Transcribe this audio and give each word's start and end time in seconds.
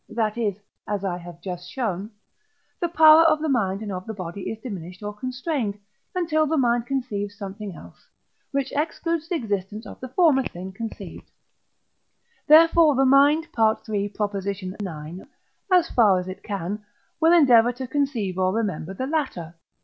that 0.09 0.35
is 0.35 0.55
(as 0.89 1.05
I 1.05 1.19
have 1.19 1.43
just 1.43 1.69
shown), 1.69 2.09
the 2.79 2.89
power 2.89 3.21
of 3.21 3.39
the 3.39 3.47
mind 3.47 3.83
and 3.83 3.91
of 3.91 4.07
the 4.07 4.15
body 4.15 4.49
is 4.49 4.57
diminished, 4.59 5.03
or 5.03 5.13
constrained, 5.15 5.77
until 6.15 6.47
the 6.47 6.57
mind 6.57 6.87
conceives 6.87 7.37
something 7.37 7.75
else, 7.75 8.07
which 8.49 8.71
excludes 8.75 9.29
the 9.29 9.35
existence 9.35 9.85
of 9.85 9.99
the 9.99 10.07
former 10.09 10.41
thing 10.41 10.73
conceived: 10.73 11.29
therefore 12.47 12.95
the 12.95 13.05
mind 13.05 13.47
(III. 13.55 14.05
ix.), 14.05 15.29
as 15.71 15.89
far 15.91 16.17
as 16.17 16.27
it 16.27 16.41
can, 16.41 16.83
will 17.19 17.31
endeavour 17.31 17.71
to 17.73 17.85
conceive 17.85 18.39
or 18.39 18.51
remember 18.53 18.95
the 18.95 19.05
latter. 19.05 19.53